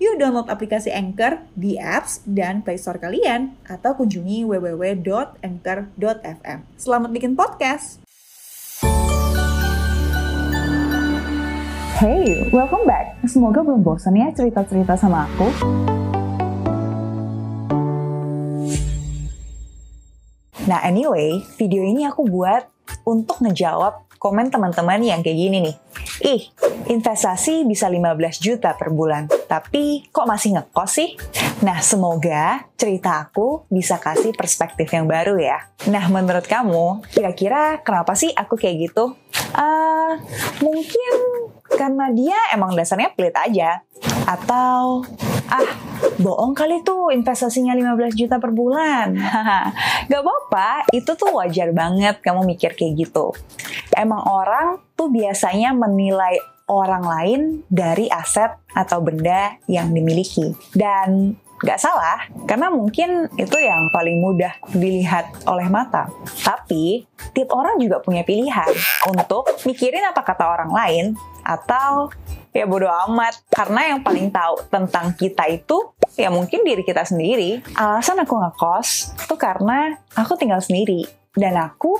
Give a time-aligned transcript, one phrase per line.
[0.00, 6.58] Yuk download aplikasi Anchor di apps dan Play Store kalian atau kunjungi www.anchor.fm.
[6.80, 8.00] Selamat bikin podcast.
[12.00, 13.20] Hey, welcome back.
[13.28, 15.52] Semoga belum bosan ya cerita-cerita sama aku.
[20.66, 22.64] Nah anyway, video ini aku buat
[23.04, 25.76] untuk ngejawab komen teman-teman yang kayak gini nih.
[26.22, 26.54] Ih,
[26.86, 31.18] investasi bisa 15 juta per bulan, tapi kok masih ngekos sih?
[31.66, 35.66] Nah, semoga cerita aku bisa kasih perspektif yang baru ya.
[35.90, 39.18] Nah, menurut kamu, kira-kira kenapa sih aku kayak gitu?
[39.50, 40.14] Uh,
[40.62, 41.12] mungkin
[41.74, 43.82] karena dia emang dasarnya pelit aja.
[44.22, 45.02] Atau,
[45.50, 45.70] ah,
[46.18, 49.16] bohong kali tuh investasinya 15 juta per bulan.
[50.10, 53.32] Gak apa-apa, itu tuh wajar banget kamu mikir kayak gitu.
[53.94, 56.36] Emang orang tuh biasanya menilai
[56.68, 60.56] orang lain dari aset atau benda yang dimiliki.
[60.72, 66.10] Dan Gak salah, karena mungkin itu yang paling mudah dilihat oleh mata.
[66.42, 68.66] Tapi, tiap orang juga punya pilihan
[69.06, 71.04] untuk mikirin apa kata orang lain
[71.46, 72.10] atau
[72.52, 73.42] ya bodo amat.
[73.48, 77.64] Karena yang paling tahu tentang kita itu ya mungkin diri kita sendiri.
[77.74, 81.96] Alasan aku ngekos itu karena aku tinggal sendiri dan aku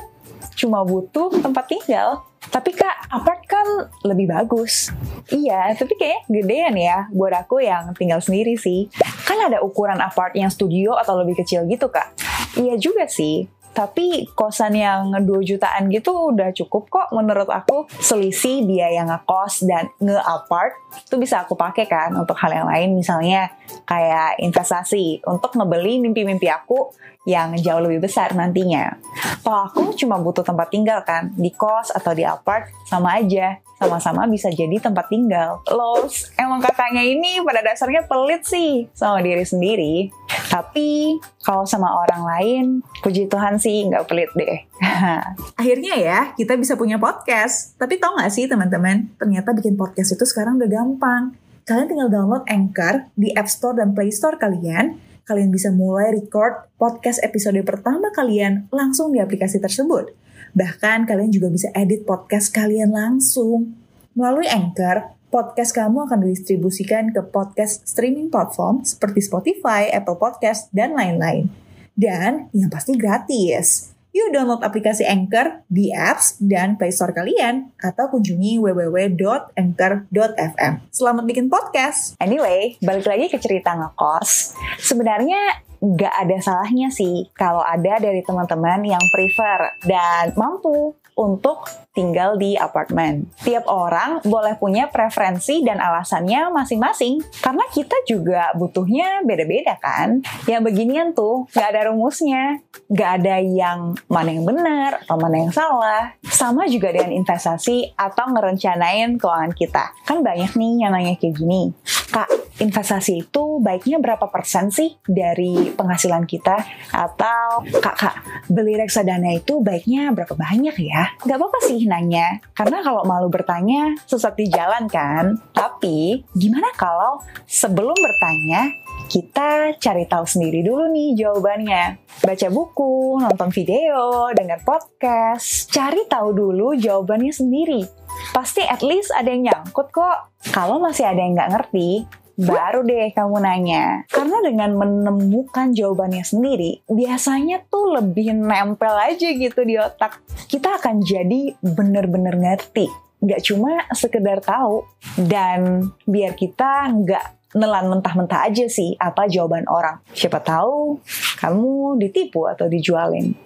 [0.54, 2.22] cuma butuh tempat tinggal.
[2.42, 3.64] Tapi kak, apart kan
[4.02, 4.90] lebih bagus.
[5.30, 8.90] Iya, tapi kayaknya gedean ya buat aku yang tinggal sendiri sih.
[9.24, 12.12] Kan ada ukuran apart yang studio atau lebih kecil gitu kak.
[12.58, 17.88] Iya juga sih, tapi kosan yang 2 jutaan gitu udah cukup kok menurut aku.
[18.00, 20.76] Selisih biaya ngekos dan nge-apart
[21.08, 23.48] itu bisa aku pakai kan untuk hal yang lain misalnya
[23.88, 28.98] kayak investasi untuk ngebeli mimpi-mimpi aku yang jauh lebih besar nantinya.
[29.46, 34.26] Kalau aku cuma butuh tempat tinggal kan, di kos atau di apart sama aja, sama-sama
[34.26, 35.62] bisa jadi tempat tinggal.
[35.70, 40.10] Los, emang kakaknya ini pada dasarnya pelit sih sama diri sendiri.
[40.52, 42.64] Tapi kalau sama orang lain,
[43.00, 44.68] puji Tuhan sih nggak pelit deh.
[45.60, 47.72] Akhirnya ya, kita bisa punya podcast.
[47.80, 51.32] Tapi tau gak sih teman-teman, ternyata bikin podcast itu sekarang udah gampang.
[51.64, 56.68] Kalian tinggal download Anchor di App Store dan Play Store kalian, kalian bisa mulai record
[56.76, 60.12] podcast episode pertama kalian langsung di aplikasi tersebut.
[60.52, 63.72] Bahkan kalian juga bisa edit podcast kalian langsung.
[64.12, 70.92] Melalui Anchor, podcast kamu akan didistribusikan ke podcast streaming platform seperti Spotify, Apple Podcast, dan
[70.92, 71.48] lain-lain.
[71.96, 73.96] Dan yang pasti gratis.
[74.12, 80.72] Yuk download aplikasi Anchor di apps dan Play Store kalian atau kunjungi www.anchor.fm.
[80.92, 82.12] Selamat bikin podcast.
[82.20, 84.52] Anyway, balik lagi ke cerita ngekos.
[84.84, 92.40] Sebenarnya nggak ada salahnya sih kalau ada dari teman-teman yang prefer dan mampu untuk tinggal
[92.40, 93.28] di apartemen.
[93.44, 97.20] Tiap orang boleh punya preferensi dan alasannya masing-masing.
[97.40, 100.24] Karena kita juga butuhnya beda-beda kan.
[100.48, 102.60] Yang beginian tuh gak ada rumusnya.
[102.88, 106.16] Gak ada yang mana yang benar atau mana yang salah.
[106.24, 109.92] Sama juga dengan investasi atau ngerencanain keuangan kita.
[110.08, 111.76] Kan banyak nih yang nanya kayak gini.
[112.12, 112.28] Kak,
[112.60, 116.60] investasi itu baiknya berapa persen sih dari penghasilan kita?
[116.92, 118.16] Atau kak, kak,
[118.52, 121.16] beli reksadana itu baiknya berapa banyak ya?
[121.24, 125.38] Gak apa-apa sih nanya, karena kalau malu bertanya, sesat di jalan kan?
[125.54, 128.70] Tapi, gimana kalau sebelum bertanya,
[129.12, 132.00] kita cari tahu sendiri dulu nih jawabannya.
[132.24, 137.84] Baca buku, nonton video, dengar podcast, cari tahu dulu jawabannya sendiri.
[138.32, 140.32] Pasti at least ada yang nyangkut kok.
[140.52, 142.04] Kalau masih ada yang nggak ngerti,
[142.42, 144.04] baru deh kamu nanya.
[144.10, 150.20] Karena dengan menemukan jawabannya sendiri, biasanya tuh lebih nempel aja gitu di otak.
[150.50, 152.90] Kita akan jadi bener-bener ngerti.
[153.22, 154.82] Nggak cuma sekedar tahu.
[155.14, 160.00] Dan biar kita nggak nelan mentah-mentah aja sih apa jawaban orang.
[160.16, 160.98] Siapa tahu
[161.36, 163.36] kamu ditipu atau dijualin.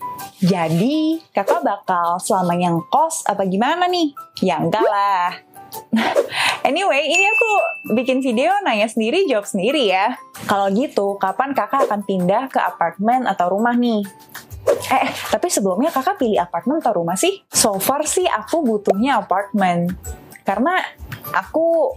[0.40, 4.12] Jadi, kakak bakal selamanya ngkos apa gimana nih?
[4.40, 5.32] Ya enggak lah.
[6.68, 7.50] anyway, ini aku
[7.94, 10.16] bikin video nanya sendiri, jawab sendiri ya.
[10.46, 14.02] Kalau gitu, kapan kakak akan pindah ke apartemen atau rumah nih?
[14.66, 17.42] Eh, tapi sebelumnya kakak pilih apartemen atau rumah sih?
[17.50, 19.94] So far sih aku butuhnya apartemen.
[20.42, 20.78] Karena
[21.34, 21.94] aku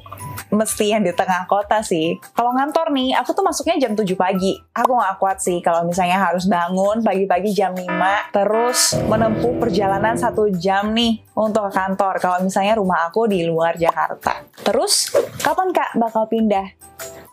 [0.49, 2.17] mesti yang di tengah kota sih.
[2.33, 4.57] Kalau ngantor nih, aku tuh masuknya jam 7 pagi.
[4.73, 7.85] Aku gak kuat sih kalau misalnya harus bangun pagi-pagi jam 5,
[8.33, 12.17] terus menempuh perjalanan satu jam nih untuk ke kantor.
[12.17, 14.45] Kalau misalnya rumah aku di luar Jakarta.
[14.65, 16.65] Terus, kapan kak bakal pindah?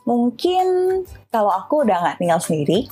[0.07, 0.67] Mungkin
[1.33, 2.87] kalau aku udah gak tinggal sendiri,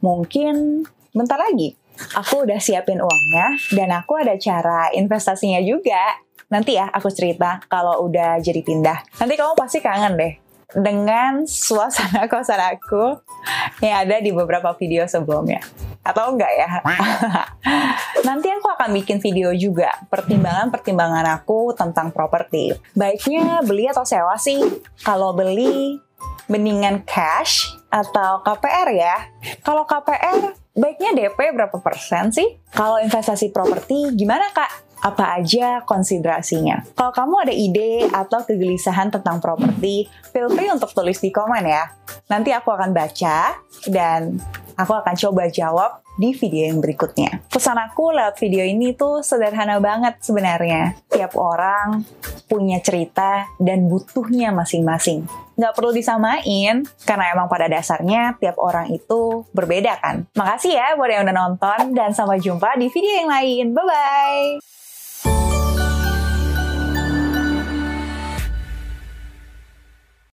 [0.00, 1.76] mungkin bentar lagi.
[2.16, 6.18] Aku udah siapin uangnya dan aku ada cara investasinya juga.
[6.52, 9.16] Nanti ya aku cerita kalau udah jadi pindah.
[9.16, 10.32] Nanti kamu pasti kangen deh
[10.76, 13.20] dengan suasana kosan aku
[13.80, 15.64] yang ada di beberapa video sebelumnya.
[16.04, 16.68] Atau enggak ya?
[18.28, 22.76] Nanti aku akan bikin video juga pertimbangan-pertimbangan aku tentang properti.
[22.92, 24.60] Baiknya beli atau sewa sih?
[25.00, 25.96] Kalau beli
[26.50, 29.16] mendingan cash atau KPR ya.
[29.64, 32.60] Kalau KPR baiknya DP berapa persen sih?
[32.74, 34.91] Kalau investasi properti gimana kak?
[35.02, 36.86] Apa aja konsiderasinya.
[36.94, 41.90] Kalau kamu ada ide atau kegelisahan tentang properti, feel free untuk tulis di komen ya.
[42.30, 43.58] Nanti aku akan baca
[43.90, 44.38] dan
[44.78, 47.40] aku akan coba jawab di video yang berikutnya.
[47.48, 50.94] Pesan aku lewat video ini tuh sederhana banget sebenarnya.
[51.08, 52.04] Tiap orang
[52.46, 55.24] punya cerita dan butuhnya masing-masing.
[55.56, 60.28] Nggak perlu disamain, karena emang pada dasarnya tiap orang itu berbeda kan.
[60.36, 63.66] Makasih ya buat yang udah nonton, dan sampai jumpa di video yang lain.
[63.72, 64.91] Bye-bye!